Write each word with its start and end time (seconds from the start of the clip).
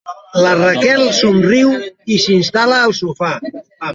La 0.43 0.51
Raquel 0.59 1.03
somriu 1.17 1.75
i 2.15 2.19
s'instal·la 2.25 2.83
al 2.89 2.95
sofà. 3.03 3.33